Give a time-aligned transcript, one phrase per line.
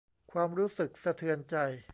[0.31, 1.55] ความรู้สึกสะเทือนใจ